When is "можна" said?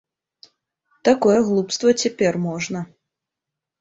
2.47-2.79